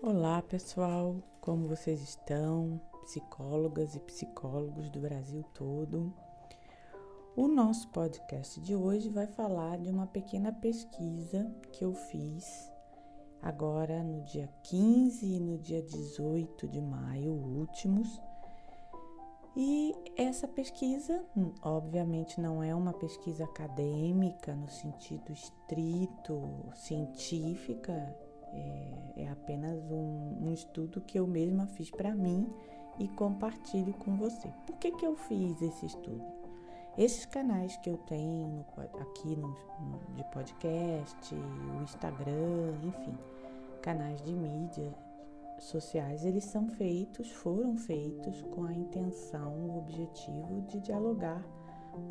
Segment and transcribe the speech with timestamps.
[0.00, 2.80] Olá pessoal, como vocês estão?
[3.02, 6.14] Psicólogas e psicólogos do Brasil todo.
[7.34, 12.72] O nosso podcast de hoje vai falar de uma pequena pesquisa que eu fiz
[13.42, 18.20] agora no dia 15 e no dia 18 de maio, últimos.
[19.56, 21.26] E essa pesquisa,
[21.60, 26.40] obviamente, não é uma pesquisa acadêmica no sentido estrito,
[26.76, 28.16] científica,
[28.58, 32.48] é, é apenas um, um, estudo que eu mesma fiz para mim
[32.98, 34.48] e compartilho com você.
[34.66, 36.24] Por que, que eu fiz esse estudo?
[36.96, 38.64] Esses canais que eu tenho
[39.00, 43.16] aqui no, no, de podcast, o Instagram, enfim,
[43.80, 44.92] canais de mídia
[45.60, 51.42] sociais, eles são feitos, foram feitos com a intenção, o objetivo de dialogar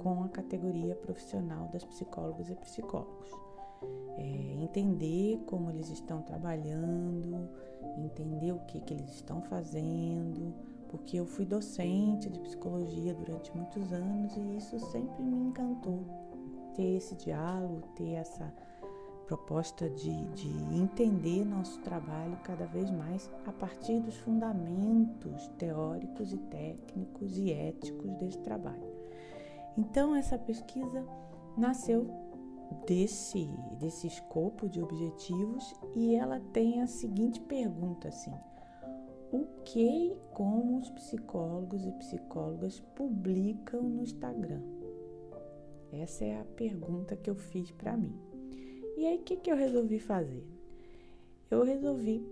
[0.03, 3.31] com a categoria profissional das psicólogas e psicólogos
[4.17, 7.49] é, entender como eles estão trabalhando,
[7.97, 10.53] entender o que, que eles estão fazendo,
[10.89, 16.03] porque eu fui docente de psicologia durante muitos anos e isso sempre me encantou.
[16.75, 18.53] Ter esse diálogo, ter essa
[19.27, 26.37] proposta de, de entender nosso trabalho cada vez mais a partir dos fundamentos teóricos e
[26.37, 28.87] técnicos e éticos desse trabalho.
[29.77, 31.05] Então, essa pesquisa
[31.57, 32.09] nasceu
[32.85, 33.45] desse,
[33.79, 38.33] desse escopo de objetivos e ela tem a seguinte pergunta assim:
[39.31, 44.61] o que e como os psicólogos e psicólogas publicam no Instagram?
[45.91, 48.15] Essa é a pergunta que eu fiz para mim.
[48.97, 50.43] E aí, o que, que eu resolvi fazer?
[51.49, 52.25] Eu resolvi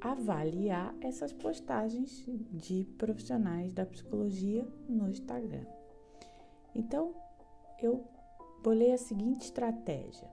[0.00, 5.64] avaliar essas postagens de profissionais da psicologia no Instagram.
[6.74, 7.14] Então,
[7.80, 8.04] eu
[8.62, 10.28] bolei a seguinte estratégia: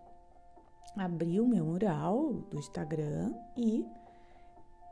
[0.96, 3.86] abrir o meu mural do Instagram e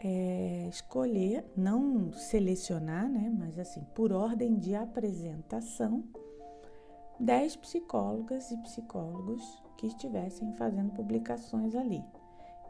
[0.04, 6.04] é, escolher, não selecionar, né, mas assim, por ordem de apresentação,
[7.20, 12.04] 10 psicólogas e psicólogos que estivessem fazendo publicações ali.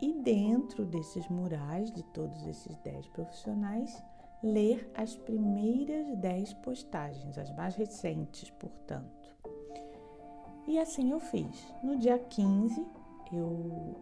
[0.01, 4.03] E dentro desses murais de todos esses 10 profissionais,
[4.43, 9.14] ler as primeiras 10 postagens, as mais recentes, portanto.
[10.67, 11.73] E assim eu fiz.
[11.83, 12.85] No dia 15,
[13.31, 13.95] eu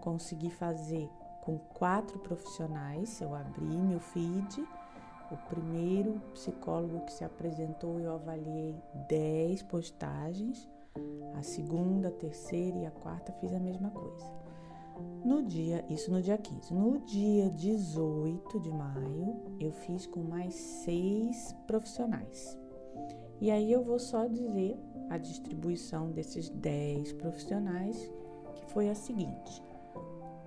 [0.00, 1.10] consegui fazer
[1.42, 3.20] com quatro profissionais.
[3.20, 4.66] Eu abri meu feed.
[5.30, 8.74] O primeiro psicólogo que se apresentou, eu avaliei
[9.08, 10.68] 10 postagens.
[11.34, 14.24] A segunda, a terceira e a quarta fiz a mesma coisa.
[15.24, 16.72] No dia, isso no dia 15.
[16.72, 22.58] No dia 18 de maio, eu fiz com mais seis profissionais.
[23.40, 24.78] E aí eu vou só dizer
[25.10, 28.10] a distribuição desses 10 profissionais,
[28.54, 29.62] que foi a seguinte: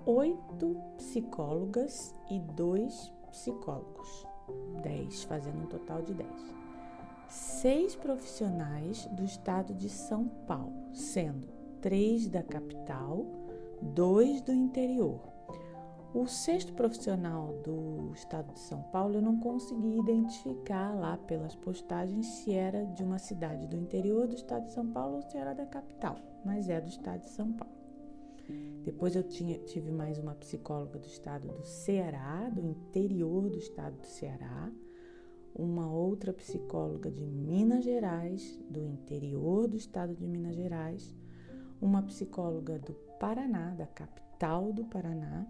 [0.06, 4.26] oito psicólogas e dois psicólogos,
[4.82, 6.30] 10, fazendo um total de 10.
[7.28, 11.48] Seis profissionais do estado de São Paulo, sendo
[11.80, 13.26] três da capital,
[13.82, 15.39] dois do interior.
[16.12, 22.26] O sexto profissional do estado de São Paulo eu não consegui identificar lá pelas postagens
[22.26, 25.54] se era de uma cidade do interior do estado de São Paulo ou se era
[25.54, 27.76] da capital, mas é do estado de São Paulo.
[28.84, 33.98] Depois eu tinha, tive mais uma psicóloga do estado do Ceará, do interior do estado
[34.00, 34.72] do Ceará,
[35.54, 41.16] uma outra psicóloga de Minas Gerais, do interior do estado de Minas Gerais,
[41.80, 45.46] uma psicóloga do Paraná, da capital do Paraná,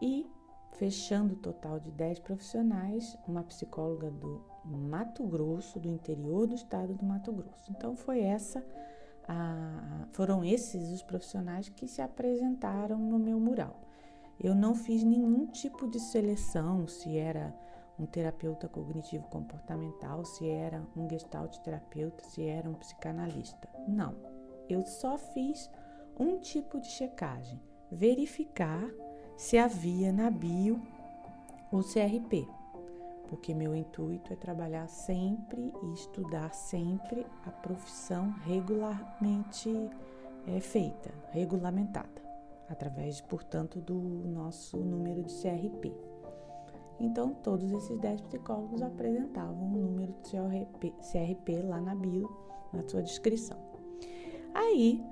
[0.00, 0.26] e,
[0.72, 6.94] fechando o total de 10 profissionais, uma psicóloga do Mato Grosso, do interior do estado
[6.94, 7.70] do Mato Grosso.
[7.70, 8.64] Então, foi essa.
[9.28, 13.80] A, foram esses os profissionais que se apresentaram no meu mural.
[14.38, 17.54] Eu não fiz nenhum tipo de seleção, se era
[17.98, 23.68] um terapeuta cognitivo comportamental, se era um gestalt terapeuta, se era um psicanalista.
[23.86, 24.16] Não.
[24.68, 25.70] Eu só fiz
[26.18, 28.88] um tipo de checagem, verificar
[29.40, 30.78] se havia na bio
[31.72, 32.46] o CRP,
[33.26, 39.70] porque meu intuito é trabalhar sempre e estudar sempre a profissão regularmente
[40.46, 42.20] é, feita, regulamentada,
[42.68, 45.90] através, portanto, do nosso número de CRP.
[47.00, 52.28] Então, todos esses 10 psicólogos apresentavam o número de CRP, CRP lá na bio,
[52.74, 53.56] na sua descrição.
[54.52, 55.02] Aí,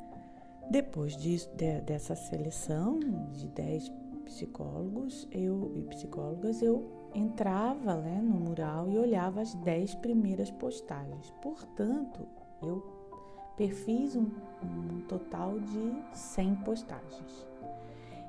[0.70, 3.00] depois disso, de, dessa seleção
[3.32, 3.88] de 10
[4.29, 11.31] psicólogos eu e psicólogas, eu entrava né, no mural e olhava as dez primeiras postagens.
[11.43, 12.27] Portanto,
[12.63, 12.83] eu
[13.57, 14.31] perfis um,
[14.63, 17.47] um total de 100 postagens.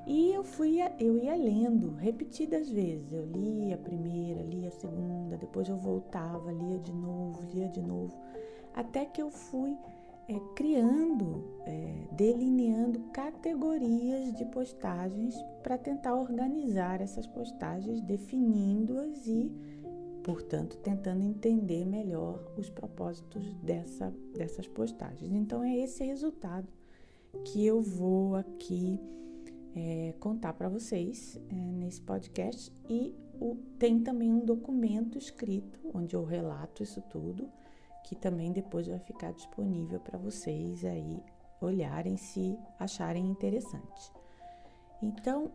[0.06, 3.12] E eu fui, eu ia lendo repetidas vezes.
[3.12, 7.82] Eu lia a primeira, lia a segunda, depois eu voltava, lia de novo, lia de
[7.82, 8.16] novo,
[8.74, 9.76] até que eu fui
[10.30, 19.50] é, criando, é, delineando categorias de postagens para tentar organizar essas postagens, definindo-as e,
[20.22, 25.32] portanto, tentando entender melhor os propósitos dessa, dessas postagens.
[25.32, 26.68] Então, é esse resultado
[27.44, 29.00] que eu vou aqui
[29.74, 36.14] é, contar para vocês é, nesse podcast e o, tem também um documento escrito onde
[36.14, 37.48] eu relato isso tudo
[38.04, 41.22] que também depois vai ficar disponível para vocês aí
[41.60, 44.12] olharem se acharem interessante.
[45.02, 45.50] Então,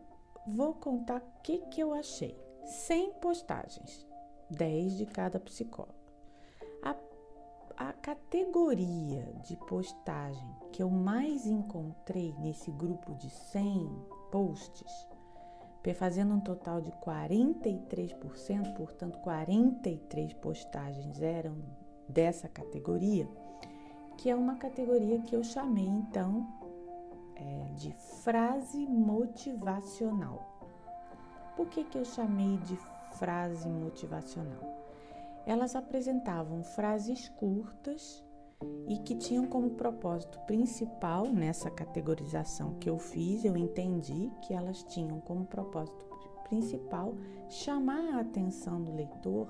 [0.46, 2.36] vou contar o que, que eu achei.
[2.64, 4.06] 100 postagens,
[4.50, 5.94] 10 de cada psicólogo.
[6.82, 6.96] A,
[7.76, 13.88] a categoria de postagem que eu mais encontrei nesse grupo de 100
[14.32, 15.08] posts,
[15.94, 21.56] fazendo um total de 43%, portanto, 43 postagens eram
[22.08, 23.28] dessa categoria,
[24.16, 26.46] que é uma categoria que eu chamei então
[27.36, 27.92] é, de
[28.22, 30.56] frase motivacional.
[31.56, 32.76] Por que, que eu chamei de
[33.18, 34.60] frase motivacional?
[35.46, 38.24] Elas apresentavam frases curtas
[38.88, 44.82] e que tinham como propósito principal nessa categorização que eu fiz, eu entendi que elas
[44.84, 46.06] tinham como propósito
[46.48, 47.14] principal
[47.48, 49.48] chamar a atenção do leitor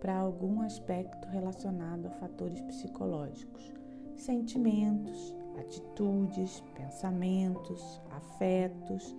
[0.00, 3.70] para algum aspecto relacionado a fatores psicológicos,
[4.16, 9.14] sentimentos, atitudes, pensamentos, afetos.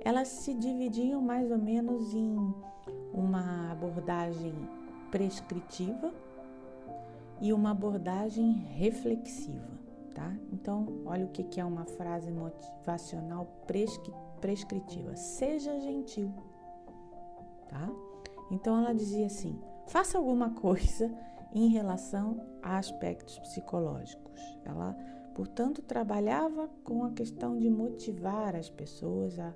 [0.00, 2.36] Elas se dividiam mais ou menos em
[3.12, 4.54] uma abordagem
[5.10, 6.12] prescritiva
[7.40, 9.68] e uma abordagem reflexiva,
[10.14, 10.34] tá?
[10.50, 13.46] Então, olha o que é uma frase motivacional
[14.40, 16.32] prescritiva: seja gentil,
[17.68, 17.90] tá?
[18.50, 21.12] Então, ela dizia assim: faça alguma coisa
[21.52, 24.40] em relação a aspectos psicológicos.
[24.64, 24.96] Ela,
[25.34, 29.54] portanto, trabalhava com a questão de motivar as pessoas a,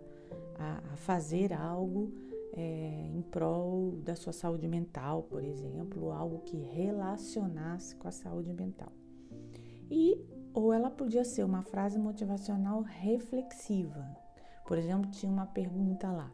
[0.59, 2.13] a, a fazer algo
[2.53, 8.53] é, em prol da sua saúde mental, por exemplo, algo que relacionasse com a saúde
[8.53, 8.93] mental.
[9.91, 14.17] E ou ela podia ser uma frase motivacional reflexiva.
[14.67, 16.33] Por exemplo, tinha uma pergunta lá: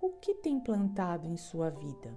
[0.00, 2.14] O que tem plantado em sua vida?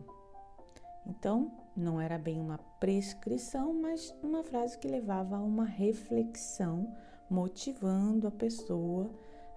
[1.10, 6.96] Então, não era bem uma prescrição, mas uma frase que levava a uma reflexão,
[7.28, 9.10] motivando a pessoa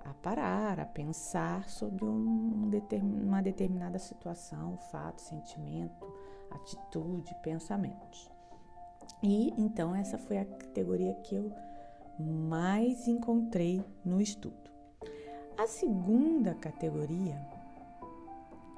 [0.02, 2.70] a parar, a pensar sobre um,
[3.22, 6.06] uma determinada situação, fato, sentimento,
[6.50, 8.30] atitude, pensamentos.
[9.22, 11.52] E então essa foi a categoria que eu
[12.18, 14.70] mais encontrei no estudo.
[15.58, 17.38] A segunda categoria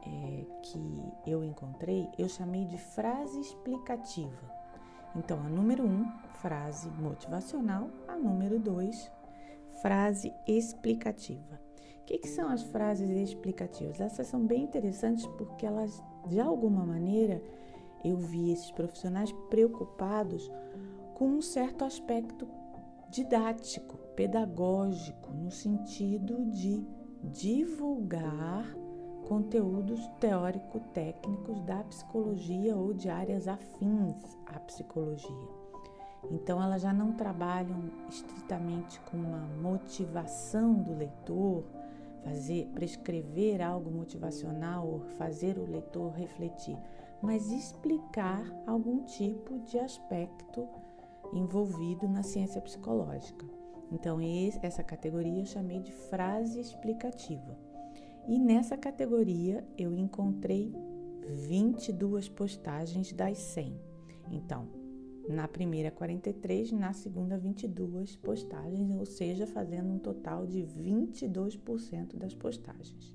[0.07, 4.53] é, que eu encontrei, eu chamei de frase explicativa.
[5.17, 6.11] Então, a número um,
[6.41, 9.11] frase motivacional, a número dois,
[9.81, 11.61] frase explicativa.
[12.01, 14.01] O que, que são as frases explicativas?
[14.01, 17.41] Essas são bem interessantes porque elas, de alguma maneira,
[18.05, 20.51] eu vi esses profissionais preocupados
[21.15, 22.47] com um certo aspecto
[23.09, 26.85] didático, pedagógico, no sentido de
[27.23, 28.67] divulgar
[29.29, 35.49] conteúdos teórico-técnicos da psicologia ou de áreas afins à psicologia.
[36.31, 41.65] Então, elas já não trabalham estritamente com uma motivação do leitor,
[42.23, 46.79] fazer, prescrever algo motivacional ou fazer o leitor refletir,
[47.21, 50.67] mas explicar algum tipo de aspecto
[51.33, 53.47] envolvido na ciência psicológica.
[53.93, 54.19] Então,
[54.63, 57.64] essa categoria eu chamei de frase explicativa.
[58.27, 60.73] E nessa categoria eu encontrei
[61.29, 63.79] 22 postagens das 100.
[64.31, 64.69] Então,
[65.29, 72.35] na primeira 43, na segunda 22 postagens, ou seja, fazendo um total de 22% das
[72.35, 73.15] postagens.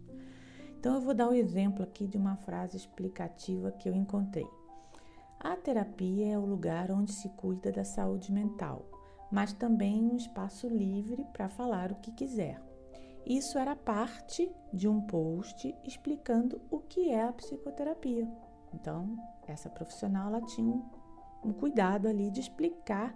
[0.79, 4.47] Então eu vou dar o um exemplo aqui de uma frase explicativa que eu encontrei.
[5.39, 8.89] A terapia é o lugar onde se cuida da saúde mental,
[9.31, 12.68] mas também um espaço livre para falar o que quiser.
[13.29, 18.27] Isso era parte de um post explicando o que é a psicoterapia.
[18.73, 19.15] Então,
[19.47, 20.81] essa profissional ela tinha
[21.45, 23.13] um, cuidado ali de explicar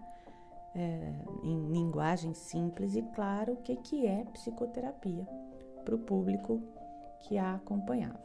[0.76, 5.28] é, em linguagem simples e clara o que, que é psicoterapia
[5.84, 6.62] para o público
[7.22, 8.22] que a acompanhava.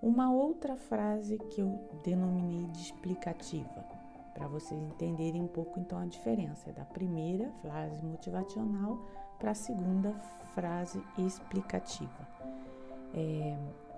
[0.00, 3.84] Uma outra frase que eu denominei de explicativa,
[4.32, 8.96] para vocês entenderem um pouco então a diferença da primeira frase motivacional
[9.38, 10.12] para a segunda
[10.54, 12.28] frase explicativa.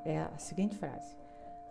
[0.05, 1.17] é a seguinte frase: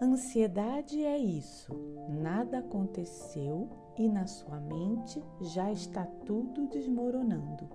[0.01, 1.73] Ansiedade é isso,
[2.07, 7.67] nada aconteceu e na sua mente já está tudo desmoronando.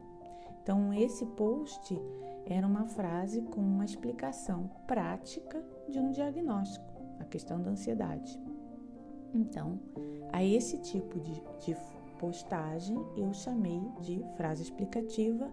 [0.62, 2.00] Então, esse post
[2.46, 8.40] era uma frase com uma explicação prática de um diagnóstico, a questão da ansiedade.
[9.34, 9.80] Então,
[10.32, 11.76] a esse tipo de, de
[12.20, 15.50] postagem eu chamei de frase explicativa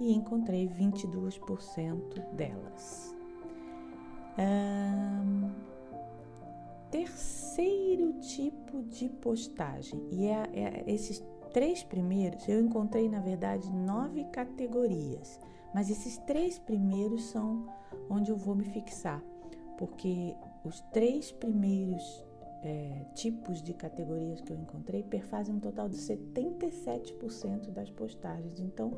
[0.00, 3.14] e encontrei 22% delas.
[6.90, 14.24] Terceiro tipo de postagem, e é, é, esses três primeiros eu encontrei na verdade nove
[14.32, 15.38] categorias,
[15.74, 17.66] mas esses três primeiros são
[18.08, 19.22] onde eu vou me fixar,
[19.76, 22.24] porque os três primeiros
[22.62, 28.58] é, tipos de categorias que eu encontrei perfazem um total de 77% das postagens.
[28.60, 28.96] Então,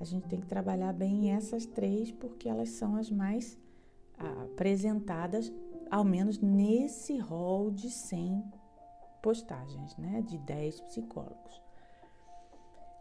[0.00, 3.58] a gente tem que trabalhar bem essas três porque elas são as mais
[4.18, 5.52] ah, apresentadas,
[5.90, 8.44] ao menos nesse rol de 100
[9.22, 11.62] postagens, né, de 10 psicólogos.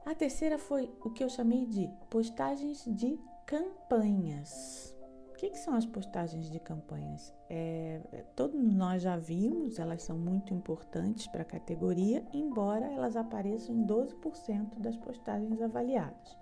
[0.06, 4.96] A terceira foi o que eu chamei de postagens de campanhas.
[5.30, 7.34] O que, que são as postagens de campanhas?
[7.50, 8.00] É,
[8.36, 13.86] todos nós já vimos, elas são muito importantes para a categoria, embora elas apareçam em
[13.86, 16.38] 12% das postagens avaliadas.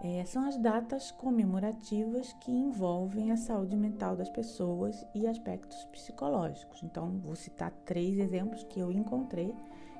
[0.00, 6.82] É, são as datas comemorativas que envolvem a saúde mental das pessoas e aspectos psicológicos.
[6.82, 9.54] Então, vou citar três exemplos que eu encontrei,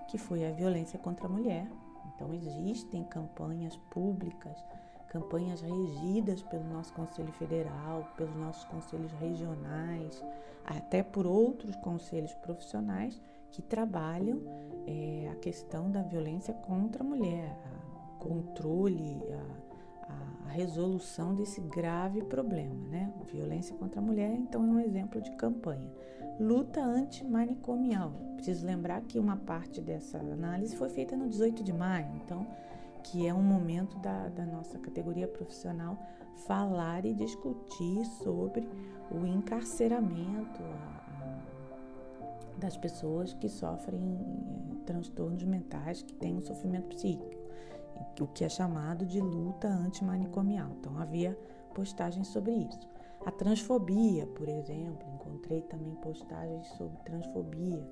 [0.08, 1.66] que foi a violência contra a mulher.
[2.14, 4.62] Então, existem campanhas públicas
[5.08, 10.22] campanhas regidas pelo nosso Conselho Federal, pelos nossos conselhos regionais,
[10.64, 14.42] até por outros conselhos profissionais que trabalham
[14.86, 17.56] é, a questão da violência contra a mulher,
[18.14, 19.65] o controle, a, a,
[20.56, 23.12] resolução desse grave problema, né?
[23.32, 25.90] Violência contra a mulher, então, é um exemplo de campanha.
[26.40, 28.12] Luta antimanicomial.
[28.34, 32.46] Preciso lembrar que uma parte dessa análise foi feita no 18 de maio, então
[33.02, 35.96] que é um momento da, da nossa categoria profissional
[36.46, 38.68] falar e discutir sobre
[39.10, 46.88] o encarceramento a, a, das pessoas que sofrem é, transtornos mentais, que têm um sofrimento
[46.88, 47.35] psíquico,
[48.20, 50.70] o que é chamado de luta antimanicomial.
[50.80, 51.38] Então havia
[51.74, 52.88] postagens sobre isso.
[53.24, 57.84] A transfobia, por exemplo, encontrei também postagens sobre transfobia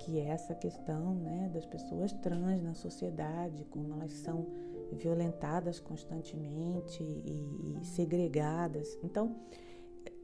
[0.00, 4.46] que é essa questão né, das pessoas trans na sociedade, como elas são
[4.92, 8.98] violentadas constantemente e, e segregadas.
[9.04, 9.36] Então,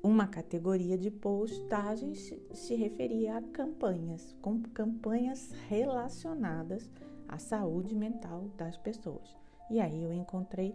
[0.02, 6.88] uma categoria de postagens se referia a campanhas, com campanhas relacionadas
[7.28, 9.36] à saúde mental das pessoas.
[9.70, 10.74] E aí eu encontrei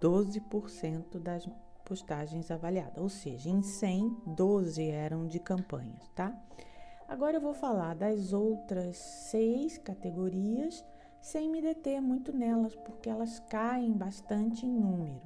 [0.00, 1.48] 12% das
[1.84, 6.34] postagens avaliadas, ou seja, em 100, 12 eram de campanhas, tá?
[7.08, 10.84] Agora eu vou falar das outras seis categorias
[11.20, 15.20] sem me deter muito nelas, porque elas caem bastante em número.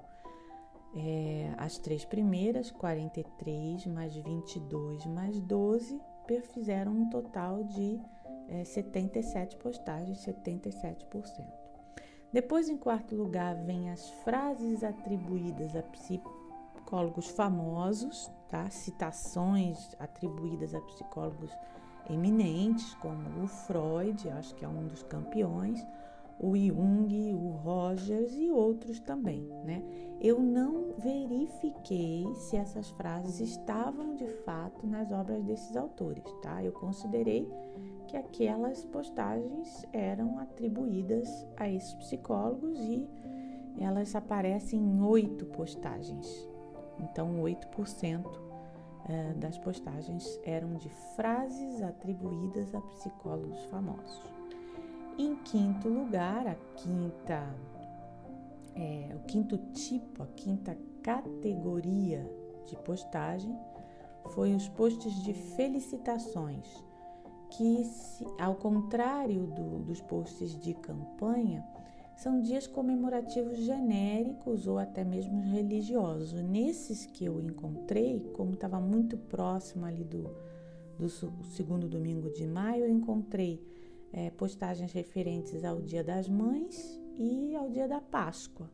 [0.95, 6.01] É, as três primeiras, 43 mais 22 mais 12,
[6.53, 8.01] fizeram um total de
[8.49, 11.45] é, 77 postagens, 77%.
[12.33, 18.69] Depois, em quarto lugar, vem as frases atribuídas a psicólogos famosos, tá?
[18.69, 21.51] Citações atribuídas a psicólogos
[22.11, 25.85] eminentes, como o Freud, acho que é um dos campeões,
[26.39, 29.83] o Jung, o Rogers e outros também, né?
[30.21, 36.63] Eu não verifiquei se essas frases estavam de fato nas obras desses autores, tá?
[36.63, 37.51] Eu considerei
[38.17, 43.07] que aquelas postagens eram atribuídas a esses psicólogos e
[43.79, 46.49] elas aparecem em oito postagens,
[46.99, 48.25] então 8%
[49.09, 54.23] eh, das postagens eram de frases atribuídas a psicólogos famosos.
[55.19, 57.55] Em quinto lugar, a quinta,
[58.75, 62.31] é, o quinto tipo, a quinta categoria
[62.67, 63.57] de postagem
[64.31, 66.86] foi os posts de felicitações,
[67.57, 71.65] que, se, ao contrário do, dos posts de campanha,
[72.17, 76.33] são dias comemorativos genéricos ou até mesmo religiosos.
[76.43, 80.31] Nesses que eu encontrei, como estava muito próximo ali do,
[80.99, 81.09] do
[81.45, 83.63] segundo domingo de maio, eu encontrei
[84.13, 88.71] é, postagens referentes ao Dia das Mães e ao Dia da Páscoa.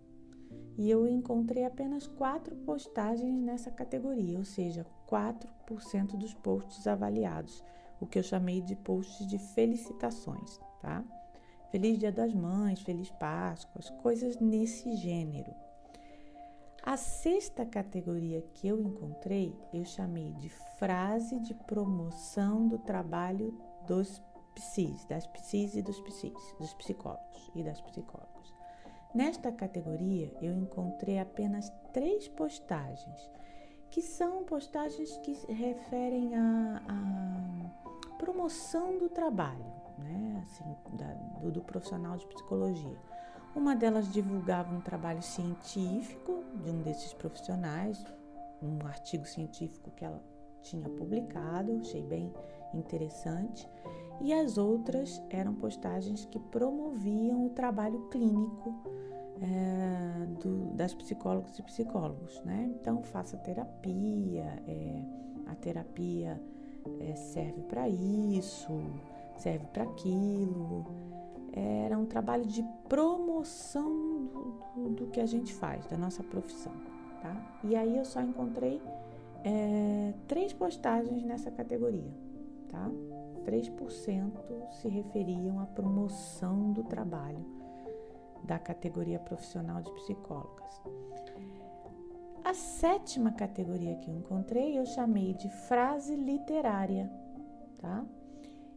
[0.79, 7.63] E eu encontrei apenas quatro postagens nessa categoria, ou seja, 4% dos posts avaliados,
[8.03, 11.05] o que eu chamei de posts de felicitações, tá?
[11.71, 15.55] Feliz Dia das Mães, Feliz Páscoa, coisas nesse gênero.
[16.83, 20.49] A sexta categoria que eu encontrei, eu chamei de
[20.81, 23.57] frase de promoção do trabalho
[23.87, 24.21] dos
[24.57, 28.53] psis, das psis e dos psis, dos psicólogos e das psicólogas.
[29.15, 33.31] Nesta categoria, eu encontrei apenas três postagens,
[33.91, 36.83] que são postagens que referem à,
[38.23, 39.67] promoção do trabalho,
[39.99, 40.45] né?
[40.47, 40.65] assim,
[40.97, 42.97] da, do, do profissional de psicologia.
[43.53, 48.03] Uma delas divulgava um trabalho científico de um desses profissionais,
[48.63, 50.23] um artigo científico que ela
[50.63, 52.33] tinha publicado, achei bem
[52.73, 53.69] interessante.
[54.21, 58.73] E as outras eram postagens que promoviam o trabalho clínico
[59.41, 62.73] é, do, das psicólogas e psicólogos, né?
[62.81, 65.03] Então, faça terapia, é,
[65.49, 66.41] a terapia
[67.01, 68.73] é, serve para isso,
[69.37, 70.87] serve para aquilo
[71.53, 76.73] era um trabalho de promoção do, do, do, que a gente faz, da nossa profissão,
[77.21, 77.61] tá?
[77.63, 78.81] E aí eu só encontrei
[79.45, 82.11] é, três postagens nessa categoria,
[82.71, 82.91] tá?
[83.45, 84.33] 3%
[84.71, 87.45] se referiam à promoção do trabalho
[88.45, 90.81] da categoria profissional de psicólogas.
[92.45, 97.11] A sétima categoria que eu encontrei eu chamei de frase literária,
[97.79, 98.05] tá?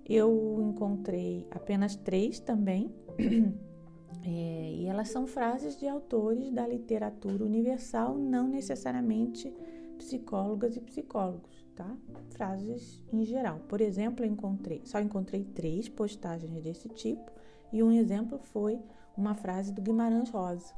[0.07, 2.93] Eu encontrei apenas três também,
[4.23, 9.51] é, e elas são frases de autores da literatura universal, não necessariamente
[9.97, 11.97] psicólogas e psicólogos, tá?
[12.29, 13.59] Frases em geral.
[13.67, 17.31] Por exemplo, eu encontrei, só encontrei três postagens desse tipo,
[17.73, 18.79] e um exemplo foi
[19.17, 20.71] uma frase do Guimarães Rosa,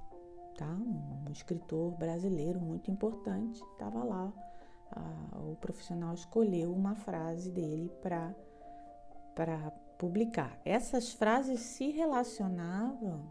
[0.58, 0.66] tá?
[0.68, 4.34] Um escritor brasileiro muito importante, estava lá.
[4.92, 8.36] A, o profissional escolheu uma frase dele para
[9.36, 10.60] para publicar.
[10.66, 13.22] Essas frases se relacionavam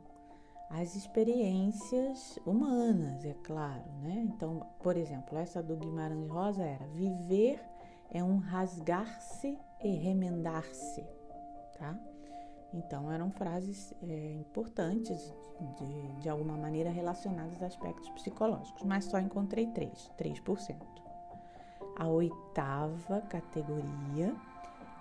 [0.71, 4.25] às experiências humanas, é claro, né?
[4.29, 7.61] Então, por exemplo, essa do Guimarães Rosa era: viver
[8.11, 11.05] é um rasgar-se e remendar-se,
[11.77, 11.99] tá?
[12.73, 15.33] Então, eram frases é, importantes,
[15.79, 20.77] de, de alguma maneira relacionadas a aspectos psicológicos, mas só encontrei três, 3%.
[21.97, 24.35] A oitava categoria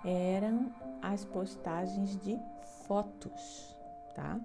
[0.04, 2.38] eram as postagens de
[2.86, 3.76] fotos,
[4.14, 4.40] tá?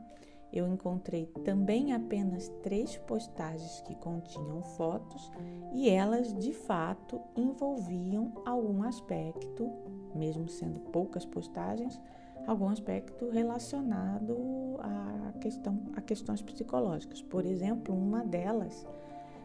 [0.51, 5.31] Eu encontrei também apenas três postagens que continham fotos
[5.71, 9.71] e elas de fato envolviam algum aspecto,
[10.13, 12.01] mesmo sendo poucas postagens,
[12.47, 17.21] algum aspecto relacionado a, questão, a questões psicológicas.
[17.21, 18.85] Por exemplo, uma delas,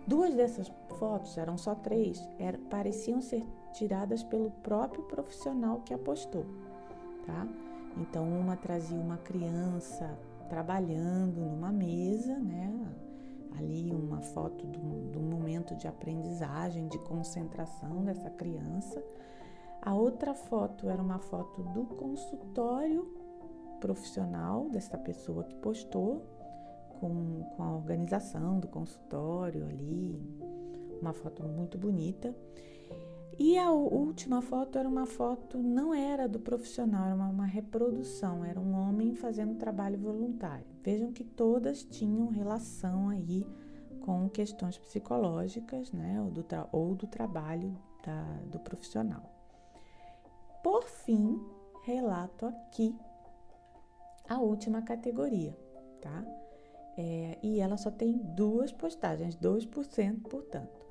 [0.06, 6.46] duas dessas fotos, eram só três, era, pareciam ser tiradas pelo próprio profissional que apostou,
[7.26, 7.46] tá?
[7.98, 12.72] Então, uma trazia uma criança trabalhando numa mesa, né?
[13.58, 19.02] Ali uma foto do, do momento de aprendizagem, de concentração dessa criança.
[19.86, 23.06] A outra foto era uma foto do consultório
[23.78, 26.26] profissional dessa pessoa que postou,
[26.98, 30.20] com, com a organização do consultório ali,
[31.00, 32.34] uma foto muito bonita.
[33.38, 38.44] E a última foto era uma foto, não era do profissional, era uma, uma reprodução,
[38.44, 40.66] era um homem fazendo trabalho voluntário.
[40.82, 43.46] Vejam que todas tinham relação aí
[44.00, 47.72] com questões psicológicas, né, ou do, ou do trabalho
[48.04, 49.35] da, do profissional.
[50.66, 51.40] Por fim,
[51.84, 52.98] relato aqui
[54.28, 55.56] a última categoria,
[56.00, 56.24] tá?
[56.98, 60.84] É, e ela só tem duas postagens, 2%, portanto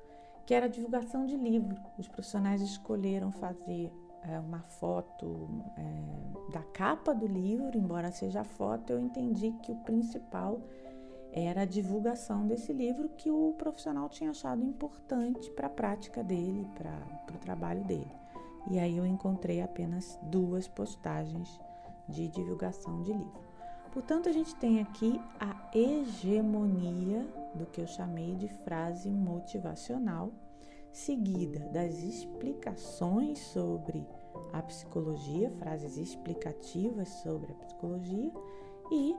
[0.46, 1.76] que era a divulgação de livro.
[1.98, 8.94] Os profissionais escolheram fazer é, uma foto é, da capa do livro, embora seja foto,
[8.94, 10.58] eu entendi que o principal
[11.30, 16.66] era a divulgação desse livro que o profissional tinha achado importante para a prática dele,
[16.74, 18.24] para o trabalho dele.
[18.70, 21.60] E aí eu encontrei apenas duas postagens
[22.08, 23.46] de divulgação de livro.
[23.92, 30.30] Portanto, a gente tem aqui a hegemonia do que eu chamei de frase motivacional,
[30.92, 34.06] seguida das explicações sobre
[34.52, 38.30] a psicologia, frases explicativas sobre a psicologia
[38.90, 39.16] e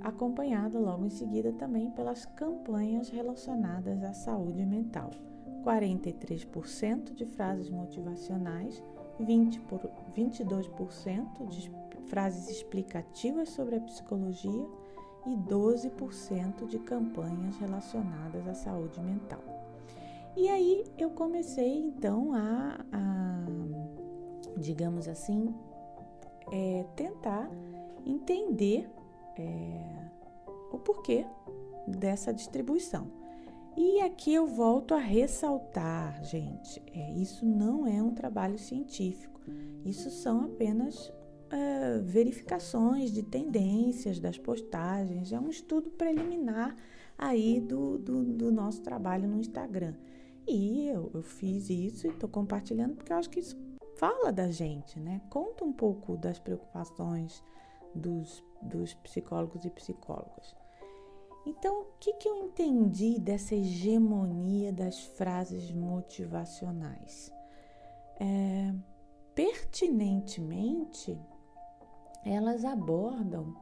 [0.00, 5.10] acompanhada logo em seguida também pelas campanhas relacionadas à saúde mental.
[5.64, 8.82] 43% de frases motivacionais,
[9.20, 9.80] 20 por,
[10.16, 11.70] 22% de
[12.06, 14.66] frases explicativas sobre a psicologia
[15.26, 19.42] e 12% de campanhas relacionadas à saúde mental.
[20.36, 23.28] E aí eu comecei então a, a
[24.58, 25.54] digamos assim,
[26.52, 27.50] é, tentar
[28.04, 28.90] entender
[29.36, 30.08] é,
[30.72, 31.26] o porquê
[31.86, 33.17] dessa distribuição.
[33.80, 39.40] E aqui eu volto a ressaltar, gente, é, isso não é um trabalho científico,
[39.84, 41.12] isso são apenas
[41.48, 46.76] é, verificações de tendências das postagens, é um estudo preliminar
[47.16, 49.94] aí do, do, do nosso trabalho no Instagram.
[50.44, 53.56] E eu, eu fiz isso e estou compartilhando porque eu acho que isso
[53.96, 55.20] fala da gente, né?
[55.30, 57.44] Conta um pouco das preocupações
[57.94, 60.56] dos, dos psicólogos e psicólogas.
[61.48, 67.32] Então, o que, que eu entendi dessa hegemonia das frases motivacionais?
[68.20, 68.74] É,
[69.34, 71.18] pertinentemente,
[72.22, 73.56] elas abordam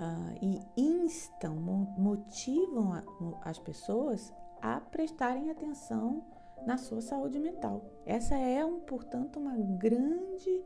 [0.00, 1.56] uh, e instam,
[1.96, 3.02] motivam a,
[3.48, 6.22] as pessoas a prestarem atenção
[6.66, 7.86] na sua saúde mental.
[8.04, 10.62] Essa é, um, portanto, uma grande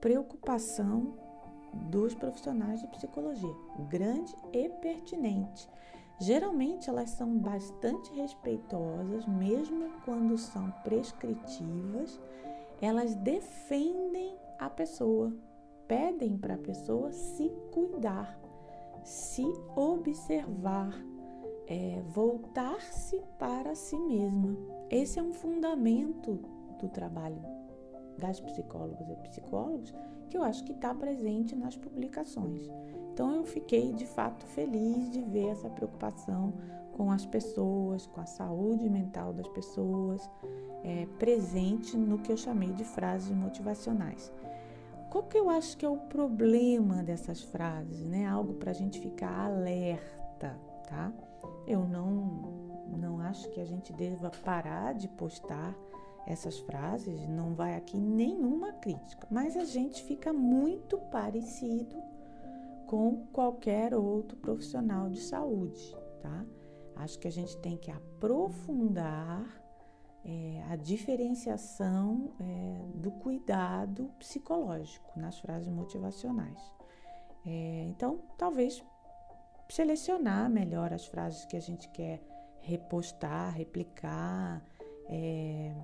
[0.00, 1.14] preocupação
[1.72, 3.54] dos profissionais de psicologia,
[3.88, 5.70] grande e pertinente.
[6.20, 12.20] Geralmente elas são bastante respeitosas, mesmo quando são prescritivas,
[12.78, 15.32] elas defendem a pessoa,
[15.88, 18.38] pedem para a pessoa se cuidar,
[19.02, 20.94] se observar,
[21.66, 24.58] é, voltar-se para si mesma.
[24.90, 26.38] Esse é um fundamento
[26.78, 27.40] do trabalho
[28.18, 29.94] das psicólogas e psicólogos
[30.28, 32.70] que eu acho que está presente nas publicações.
[33.20, 36.54] Então eu fiquei de fato feliz de ver essa preocupação
[36.96, 40.26] com as pessoas, com a saúde mental das pessoas,
[40.82, 44.32] é, presente no que eu chamei de frases motivacionais.
[45.10, 48.26] Qual que eu acho que é o problema dessas frases, né?
[48.26, 51.12] Algo para a gente ficar alerta, tá?
[51.66, 55.76] Eu não, não acho que a gente deva parar de postar
[56.26, 62.02] essas frases, não vai aqui nenhuma crítica, mas a gente fica muito parecido
[62.90, 66.44] com qualquer outro profissional de saúde, tá?
[66.96, 69.46] Acho que a gente tem que aprofundar
[70.24, 76.60] é, a diferenciação é, do cuidado psicológico nas frases motivacionais.
[77.46, 78.84] É, então, talvez
[79.68, 82.20] selecionar melhor as frases que a gente quer
[82.58, 84.64] repostar, replicar,
[85.08, 85.76] é,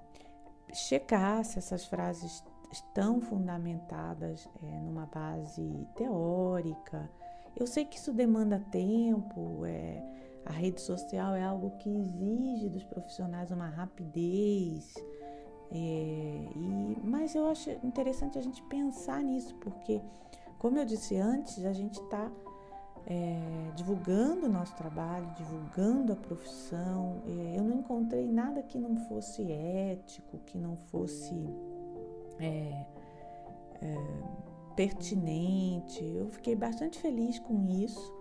[0.75, 7.11] checar se essas frases estão fundamentadas é, numa base teórica.
[7.57, 10.03] Eu sei que isso demanda tempo, é,
[10.45, 14.95] a rede social é algo que exige dos profissionais uma rapidez,
[15.71, 20.01] é, e, mas eu acho interessante a gente pensar nisso, porque,
[20.59, 22.31] como eu disse antes, a gente está
[23.07, 27.23] é, divulgando o nosso trabalho, divulgando a profissão.
[27.27, 31.35] É, eu não encontrei nada que não fosse ético, que não fosse
[32.39, 32.85] é,
[33.83, 33.97] é,
[34.75, 36.05] pertinente.
[36.05, 38.15] Eu fiquei bastante feliz com isso,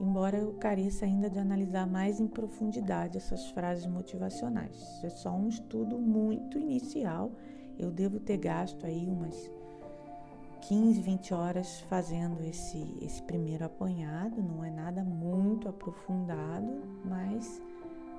[0.00, 4.76] embora eu careça ainda de analisar mais em profundidade essas frases motivacionais.
[4.76, 7.32] Isso é só um estudo muito inicial.
[7.78, 9.50] Eu devo ter gasto aí umas
[10.62, 17.60] 15, 20 horas fazendo esse, esse primeiro apanhado, não é nada muito aprofundado, mas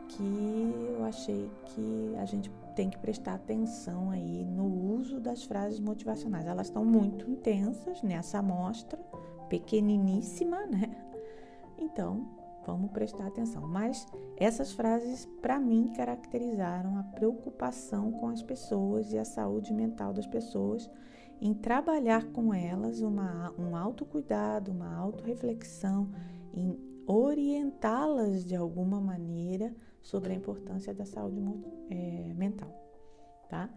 [0.09, 5.79] que eu achei que a gente tem que prestar atenção aí no uso das frases
[5.79, 6.47] motivacionais.
[6.47, 8.99] Elas estão muito intensas nessa amostra,
[9.49, 10.89] pequeniníssima, né?
[11.77, 12.27] Então,
[12.65, 13.67] vamos prestar atenção.
[13.67, 20.13] Mas essas frases, para mim, caracterizaram a preocupação com as pessoas e a saúde mental
[20.13, 20.89] das pessoas
[21.41, 26.09] em trabalhar com elas uma, um autocuidado, uma autorreflexão,
[26.53, 31.41] em orientá-las de alguma maneira sobre a importância da saúde
[31.89, 32.69] é, mental,
[33.49, 33.69] tá?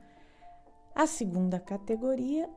[0.95, 2.51] A segunda categoria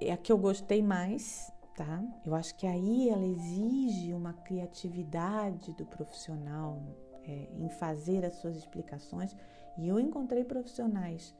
[0.00, 2.02] é a que eu gostei mais, tá?
[2.26, 6.82] Eu acho que aí ela exige uma criatividade do profissional
[7.24, 9.36] é, em fazer as suas explicações
[9.78, 11.34] e eu encontrei profissionais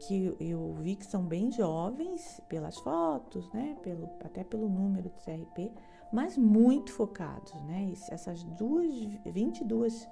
[0.00, 3.76] que eu vi que são bem jovens pelas fotos, né?
[3.82, 5.72] Pelo, até pelo número do CRP,
[6.12, 7.92] mas muito focados, né?
[8.10, 8.94] Essas duas,
[9.24, 10.08] 22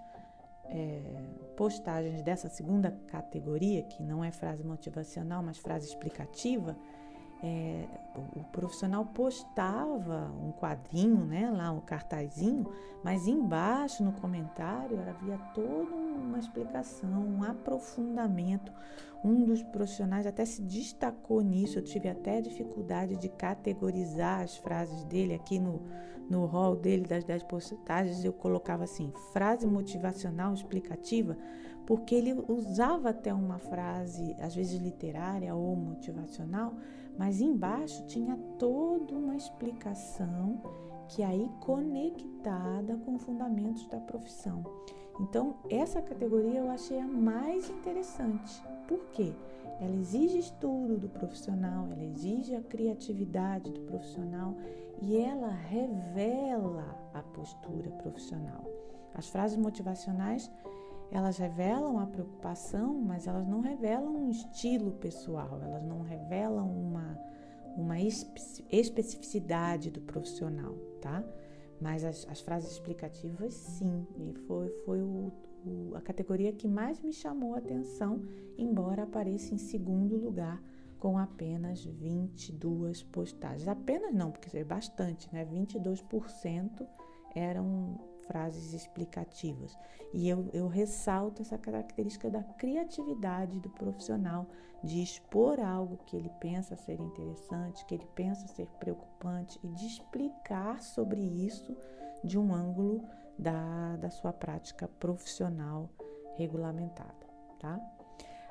[0.66, 1.00] é,
[1.57, 6.77] postagens dessa segunda categoria, que não é frase motivacional, mas frase explicativa,
[7.42, 7.85] é,
[8.37, 12.66] o, profissional postava um quadrinho, né, lá um cartazinho,
[13.03, 18.72] mas embaixo no comentário havia toda uma explicação, um aprofundamento.
[19.22, 25.05] Um dos profissionais até se destacou nisso, eu tive até dificuldade de categorizar as frases
[25.05, 25.83] dele aqui no,
[26.29, 31.37] no hall dele das 10 postagens, eu colocava assim, frase motivacional explicativa,
[31.87, 36.75] porque ele usava até uma frase, às vezes literária ou motivacional,
[37.19, 40.61] mas embaixo tinha toda uma explicação
[41.09, 44.64] que é aí conectada com fundamentos da profissão.
[45.21, 48.62] Então, essa categoria eu achei a mais interessante.
[48.88, 49.33] Por quê?
[49.81, 54.55] Ela exige estudo do profissional, ela exige a criatividade do profissional
[55.01, 58.64] e ela revela a postura profissional.
[59.14, 60.51] As frases motivacionais,
[61.11, 67.19] elas revelam a preocupação, mas elas não revelam um estilo pessoal, elas não revelam uma,
[67.77, 71.25] uma especificidade do profissional, tá?
[71.81, 75.33] Mas as, as frases explicativas, sim, e foi, foi o,
[75.67, 78.23] o, a categoria que mais me chamou a atenção,
[78.57, 80.63] embora apareça em segundo lugar
[80.99, 83.69] com apenas 22 postagens.
[83.69, 85.45] Apenas não, porque é bastante, né?
[85.45, 86.87] 22%
[87.35, 89.77] eram frases explicativas.
[90.13, 94.47] E eu, eu ressalto essa característica da criatividade do profissional,
[94.83, 99.87] de expor algo que ele pensa ser interessante, que ele pensa ser preocupante e de
[99.87, 101.77] explicar sobre isso
[102.23, 103.03] de um ângulo
[103.39, 105.91] da, da sua prática profissional
[106.37, 107.27] regulamentada,
[107.59, 107.81] tá?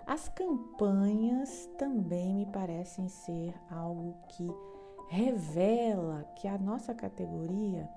[0.05, 4.51] As campanhas também me parecem ser algo que
[5.07, 7.87] revela que a nossa categoria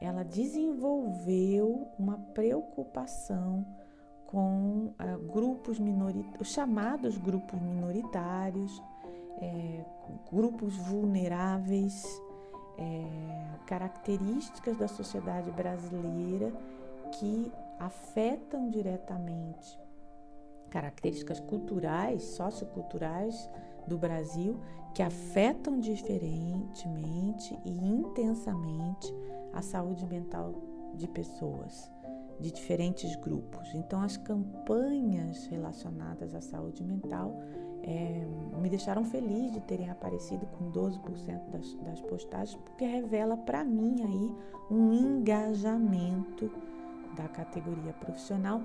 [0.00, 3.66] ela desenvolveu uma preocupação
[4.26, 8.82] com uh, grupos minoritários, os chamados grupos minoritários,
[9.40, 9.84] é,
[10.30, 12.04] grupos vulneráveis,
[12.76, 16.52] é, características da sociedade brasileira
[17.12, 19.78] que afetam diretamente
[20.70, 23.48] características culturais, socioculturais
[23.86, 24.60] do Brasil
[24.94, 29.14] que afetam diferentemente e intensamente
[29.58, 30.54] a saúde mental
[30.94, 31.90] de pessoas
[32.38, 33.74] de diferentes grupos.
[33.74, 37.36] Então, as campanhas relacionadas à saúde mental
[37.82, 38.24] é,
[38.60, 43.96] me deixaram feliz de terem aparecido com 12% das, das postagens, porque revela para mim
[44.02, 44.36] aí
[44.70, 46.50] um engajamento
[47.16, 48.62] da categoria profissional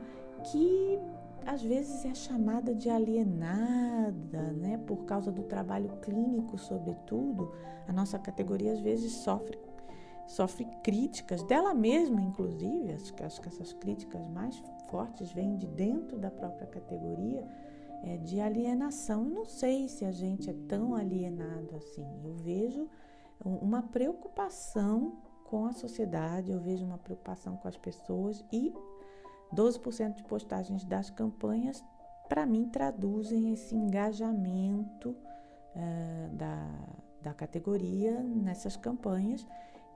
[0.51, 0.99] que
[1.45, 4.79] às vezes é chamada de alienada, né?
[4.85, 7.51] Por causa do trabalho clínico, sobretudo,
[7.87, 9.57] a nossa categoria às vezes sofre
[10.27, 12.93] sofre críticas dela mesma, inclusive.
[12.93, 17.47] Acho que, acho que essas críticas mais fortes vêm de dentro da própria categoria
[18.03, 19.25] é, de alienação.
[19.25, 22.05] Eu não sei se a gente é tão alienado assim.
[22.23, 22.87] Eu vejo
[23.43, 28.73] uma preocupação com a sociedade, eu vejo uma preocupação com as pessoas e
[29.53, 31.83] 12% de postagens das campanhas,
[32.27, 36.67] para mim, traduzem esse engajamento uh, da,
[37.21, 39.45] da categoria nessas campanhas,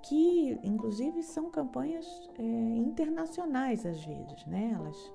[0.08, 2.06] que inclusive são campanhas
[2.38, 4.72] é, internacionais às vezes, né?
[4.74, 5.14] Elas,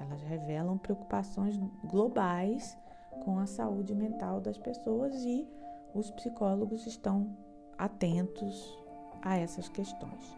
[0.00, 2.78] elas revelam preocupações globais
[3.24, 5.46] com a saúde mental das pessoas e
[5.94, 7.36] os psicólogos estão
[7.76, 8.78] atentos
[9.22, 10.36] a essas questões.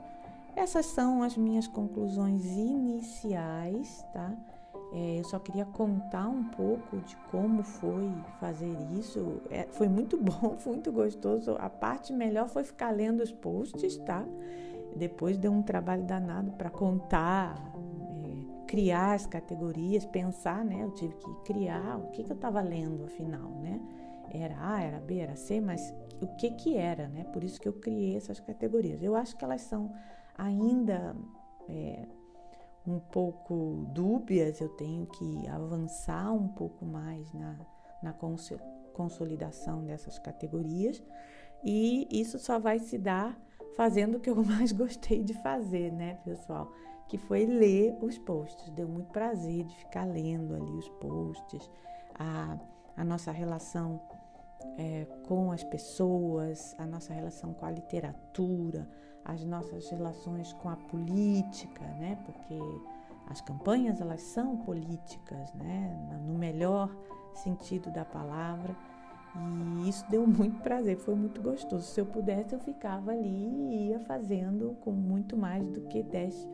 [0.55, 4.37] Essas são as minhas conclusões iniciais, tá?
[4.95, 9.41] É, eu só queria contar um pouco de como foi fazer isso.
[9.51, 11.57] É, foi muito bom, foi muito gostoso.
[11.59, 14.25] A parte melhor foi ficar lendo os posts, tá?
[14.95, 20.83] Depois deu um trabalho danado para contar, é, criar as categorias, pensar, né?
[20.83, 23.81] Eu tive que criar o que, que eu estava lendo afinal, né?
[24.31, 27.25] Era A, era B, era C, mas o que que era, né?
[27.25, 29.03] Por isso que eu criei essas categorias.
[29.03, 29.91] Eu acho que elas são
[30.37, 31.17] ainda
[31.69, 32.07] é,
[32.87, 37.57] um pouco dúbias, eu tenho que avançar um pouco mais na,
[38.03, 38.15] na
[38.93, 41.03] consolidação dessas categorias
[41.65, 43.39] e isso só vai se dar
[43.77, 46.71] fazendo o que eu mais gostei de fazer, né, pessoal?
[47.09, 48.71] Que foi ler os posts.
[48.71, 51.71] Deu muito prazer de ficar lendo ali os posts,
[52.15, 52.59] a,
[52.97, 54.01] a nossa relação
[54.79, 58.89] é, com as pessoas, a nossa relação com a literatura,
[59.25, 62.19] as nossas relações com a política, né?
[62.25, 62.59] Porque
[63.29, 66.21] as campanhas elas são políticas, né?
[66.27, 66.91] No melhor
[67.35, 68.77] sentido da palavra.
[69.35, 71.85] E isso deu muito prazer, foi muito gostoso.
[71.85, 76.49] Se eu pudesse, eu ficava ali e ia fazendo com muito mais do que 10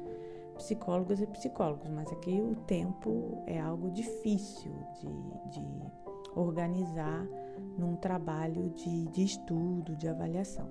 [0.56, 5.66] psicólogas e psicólogos, mas aqui o tempo é algo difícil de, de
[6.34, 7.26] organizar
[7.76, 10.68] num trabalho de, de estudo, de avaliação.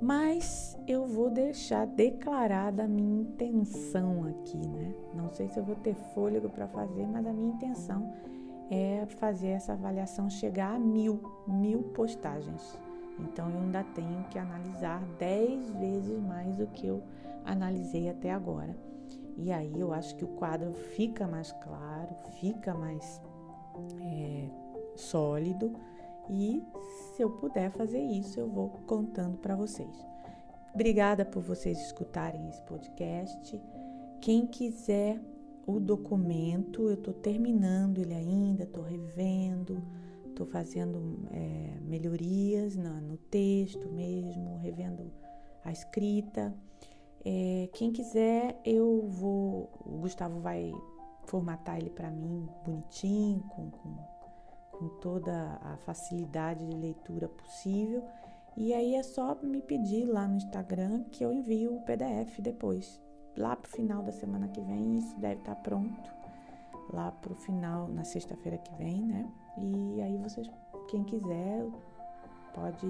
[0.00, 4.94] Mas eu vou deixar declarada a minha intenção aqui, né?
[5.14, 8.12] Não sei se eu vou ter fôlego para fazer, mas a minha intenção
[8.70, 12.78] é fazer essa avaliação chegar a mil, mil postagens.
[13.18, 17.02] Então eu ainda tenho que analisar dez vezes mais do que eu
[17.44, 18.76] analisei até agora.
[19.38, 23.20] E aí eu acho que o quadro fica mais claro, fica mais
[24.00, 24.48] é,
[24.94, 25.72] sólido
[26.30, 26.62] e
[27.14, 30.06] se eu puder fazer isso, eu vou contando para vocês.
[30.74, 33.60] Obrigada por vocês escutarem esse podcast.
[34.20, 35.20] Quem quiser
[35.66, 39.82] o documento, eu estou terminando ele ainda, estou revendo,
[40.28, 45.10] estou fazendo é, melhorias no, no, texto mesmo, revendo
[45.64, 46.54] a escrita.
[47.24, 49.70] É, quem quiser, eu vou.
[49.84, 50.72] O Gustavo vai
[51.24, 53.96] formatar ele para mim bonitinho, com, com,
[54.78, 58.02] com toda a facilidade de leitura possível.
[58.56, 63.00] E aí é só me pedir lá no Instagram que eu envio o PDF depois
[63.36, 66.14] lá pro final da semana que vem, isso deve estar tá pronto.
[66.92, 69.28] Lá pro final, na sexta-feira que vem, né?
[69.58, 70.48] E aí vocês,
[70.88, 71.66] quem quiser,
[72.54, 72.86] pode,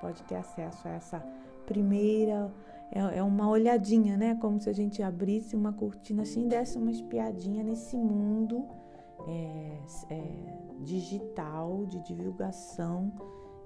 [0.00, 1.20] pode ter acesso a essa
[1.66, 2.52] primeira.
[2.90, 4.34] É, é uma olhadinha, né?
[4.34, 8.68] Como se a gente abrisse uma cortina assim, desse uma espiadinha nesse mundo
[9.26, 9.78] é,
[10.10, 13.12] é, digital de divulgação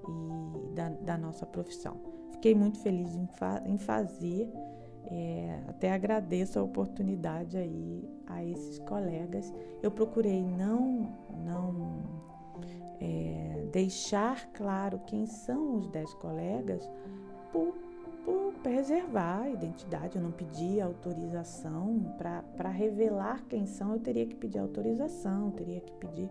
[0.07, 1.97] e da, da, nossa profissão.
[2.31, 4.51] Fiquei muito feliz em, fa em fazer
[5.09, 9.53] é, até agradeço a oportunidade aí a esses colegas.
[9.81, 11.15] Eu procurei não,
[11.45, 12.03] não
[12.99, 16.89] é, deixar claro quem são os dez colegas
[17.53, 17.73] por,
[18.27, 20.17] por preservar a identidade.
[20.17, 25.93] Eu não pedi autorização para revelar quem são, eu teria que pedir autorização, teria que
[25.93, 26.29] pedir.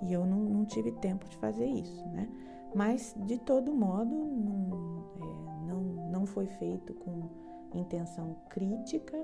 [0.00, 2.30] E eu não, não tive tempo de fazer isso, né?
[2.74, 7.28] Mas, de todo modo, não, é, não, não foi feito com
[7.74, 9.22] intenção crítica,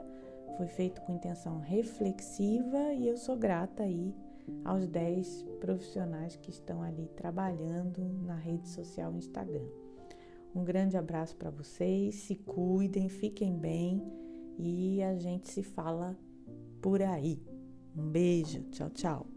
[0.58, 4.14] foi feito com intenção reflexiva e eu sou grata aí
[4.62, 9.79] aos 10 profissionais que estão ali trabalhando na rede social Instagram.
[10.54, 14.02] Um grande abraço para vocês, se cuidem, fiquem bem
[14.58, 16.18] e a gente se fala
[16.82, 17.40] por aí.
[17.96, 19.29] Um beijo, tchau, tchau.